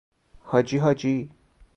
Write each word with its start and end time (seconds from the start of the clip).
حاجی 0.43 0.77
حاجی 0.77 1.31